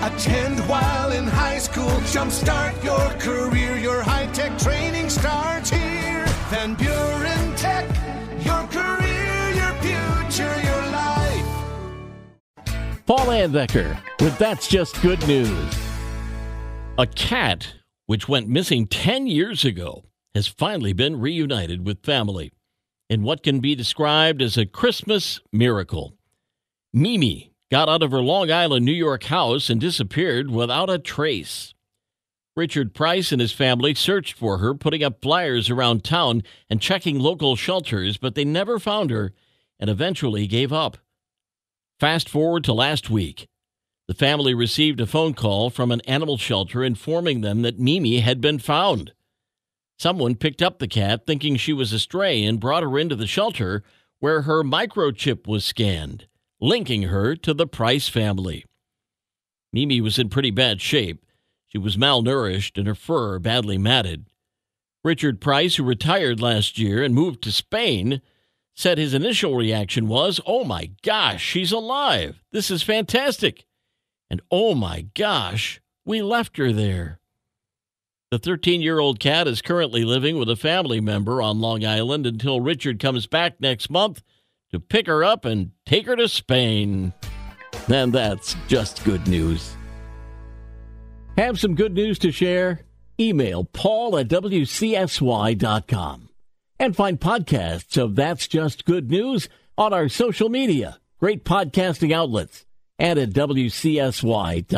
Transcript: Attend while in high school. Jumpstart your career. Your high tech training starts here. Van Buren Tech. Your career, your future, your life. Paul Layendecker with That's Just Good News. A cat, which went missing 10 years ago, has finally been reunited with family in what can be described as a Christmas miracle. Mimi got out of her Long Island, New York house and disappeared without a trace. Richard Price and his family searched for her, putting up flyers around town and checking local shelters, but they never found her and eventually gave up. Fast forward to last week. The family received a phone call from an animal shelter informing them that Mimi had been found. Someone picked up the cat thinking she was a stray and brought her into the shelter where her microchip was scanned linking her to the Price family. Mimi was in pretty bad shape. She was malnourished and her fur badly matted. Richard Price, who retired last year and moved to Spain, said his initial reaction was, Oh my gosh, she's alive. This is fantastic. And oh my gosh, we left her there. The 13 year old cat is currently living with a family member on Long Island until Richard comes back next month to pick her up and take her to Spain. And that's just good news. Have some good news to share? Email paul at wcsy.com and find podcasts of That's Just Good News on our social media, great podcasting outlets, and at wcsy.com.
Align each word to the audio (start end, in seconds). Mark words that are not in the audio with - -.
Attend 0.00 0.60
while 0.68 1.10
in 1.10 1.24
high 1.26 1.58
school. 1.58 1.90
Jumpstart 2.12 2.84
your 2.84 3.10
career. 3.18 3.76
Your 3.78 4.00
high 4.00 4.26
tech 4.26 4.56
training 4.56 5.10
starts 5.10 5.70
here. 5.70 6.24
Van 6.50 6.74
Buren 6.76 7.56
Tech. 7.56 7.84
Your 8.44 8.64
career, 8.68 9.50
your 9.54 9.72
future, 9.82 10.60
your 10.62 10.82
life. 10.92 11.44
Paul 13.06 13.26
Layendecker 13.26 14.00
with 14.20 14.38
That's 14.38 14.68
Just 14.68 15.02
Good 15.02 15.26
News. 15.26 15.74
A 16.96 17.06
cat, 17.06 17.74
which 18.06 18.28
went 18.28 18.48
missing 18.48 18.86
10 18.86 19.26
years 19.26 19.64
ago, 19.64 20.04
has 20.32 20.46
finally 20.46 20.92
been 20.92 21.18
reunited 21.18 21.84
with 21.84 22.04
family 22.04 22.52
in 23.10 23.24
what 23.24 23.42
can 23.42 23.58
be 23.58 23.74
described 23.74 24.42
as 24.42 24.56
a 24.56 24.64
Christmas 24.64 25.40
miracle. 25.52 26.14
Mimi 26.92 27.52
got 27.70 27.88
out 27.88 28.02
of 28.02 28.10
her 28.10 28.22
Long 28.22 28.50
Island, 28.50 28.84
New 28.84 28.92
York 28.92 29.24
house 29.24 29.68
and 29.68 29.80
disappeared 29.80 30.50
without 30.50 30.88
a 30.88 30.98
trace. 30.98 31.74
Richard 32.56 32.94
Price 32.94 33.30
and 33.30 33.40
his 33.40 33.52
family 33.52 33.94
searched 33.94 34.34
for 34.34 34.58
her, 34.58 34.74
putting 34.74 35.04
up 35.04 35.22
flyers 35.22 35.70
around 35.70 36.02
town 36.02 36.42
and 36.68 36.80
checking 36.80 37.18
local 37.18 37.54
shelters, 37.54 38.16
but 38.16 38.34
they 38.34 38.44
never 38.44 38.78
found 38.78 39.10
her 39.10 39.32
and 39.78 39.88
eventually 39.88 40.46
gave 40.46 40.72
up. 40.72 40.98
Fast 42.00 42.28
forward 42.28 42.64
to 42.64 42.72
last 42.72 43.10
week. 43.10 43.46
The 44.08 44.14
family 44.14 44.54
received 44.54 45.00
a 45.00 45.06
phone 45.06 45.34
call 45.34 45.70
from 45.70 45.92
an 45.92 46.00
animal 46.00 46.38
shelter 46.38 46.82
informing 46.82 47.42
them 47.42 47.62
that 47.62 47.78
Mimi 47.78 48.20
had 48.20 48.40
been 48.40 48.58
found. 48.58 49.12
Someone 49.98 50.34
picked 50.34 50.62
up 50.62 50.78
the 50.78 50.88
cat 50.88 51.26
thinking 51.26 51.56
she 51.56 51.72
was 51.72 51.92
a 51.92 51.98
stray 51.98 52.42
and 52.42 52.58
brought 52.58 52.82
her 52.82 52.98
into 52.98 53.14
the 53.14 53.26
shelter 53.26 53.84
where 54.18 54.42
her 54.42 54.64
microchip 54.64 55.46
was 55.46 55.64
scanned 55.64 56.26
linking 56.60 57.04
her 57.04 57.36
to 57.36 57.54
the 57.54 57.66
Price 57.66 58.08
family. 58.08 58.64
Mimi 59.72 60.00
was 60.00 60.18
in 60.18 60.28
pretty 60.28 60.50
bad 60.50 60.80
shape. 60.80 61.24
She 61.66 61.78
was 61.78 61.96
malnourished 61.96 62.78
and 62.78 62.86
her 62.86 62.94
fur 62.94 63.38
badly 63.38 63.78
matted. 63.78 64.26
Richard 65.04 65.40
Price, 65.40 65.76
who 65.76 65.84
retired 65.84 66.40
last 66.40 66.78
year 66.78 67.02
and 67.02 67.14
moved 67.14 67.42
to 67.42 67.52
Spain, 67.52 68.20
said 68.74 68.98
his 68.98 69.14
initial 69.14 69.54
reaction 69.54 70.08
was, 70.08 70.40
Oh 70.46 70.64
my 70.64 70.90
gosh, 71.02 71.42
she's 71.42 71.72
alive. 71.72 72.42
This 72.52 72.70
is 72.70 72.82
fantastic. 72.82 73.64
And 74.30 74.40
oh 74.50 74.74
my 74.74 75.06
gosh, 75.14 75.80
we 76.04 76.22
left 76.22 76.56
her 76.56 76.72
there. 76.72 77.20
The 78.30 78.38
13 78.38 78.82
year 78.82 78.98
old 78.98 79.20
cat 79.20 79.48
is 79.48 79.62
currently 79.62 80.04
living 80.04 80.38
with 80.38 80.50
a 80.50 80.56
family 80.56 81.00
member 81.00 81.40
on 81.40 81.60
Long 81.60 81.84
Island 81.84 82.26
until 82.26 82.60
Richard 82.60 82.98
comes 82.98 83.26
back 83.26 83.60
next 83.60 83.90
month 83.90 84.22
to 84.70 84.80
pick 84.80 85.06
her 85.06 85.24
up 85.24 85.44
and 85.44 85.70
take 85.86 86.06
her 86.06 86.16
to 86.16 86.28
Spain. 86.28 87.12
And 87.88 88.12
that's 88.12 88.56
just 88.66 89.04
good 89.04 89.26
news. 89.26 89.74
Have 91.36 91.58
some 91.58 91.74
good 91.74 91.94
news 91.94 92.18
to 92.20 92.32
share? 92.32 92.80
Email 93.20 93.64
paul 93.64 94.18
at 94.18 94.28
wcsy.com 94.28 94.68
and 96.78 96.96
find 96.96 97.20
podcasts 97.20 98.00
of 98.00 98.14
That's 98.16 98.46
Just 98.46 98.84
Good 98.84 99.10
News 99.10 99.48
on 99.76 99.92
our 99.92 100.08
social 100.08 100.48
media, 100.48 100.98
great 101.18 101.44
podcasting 101.44 102.12
outlets, 102.12 102.64
and 102.98 103.18
at 103.18 103.30
wcsy.com. 103.30 104.68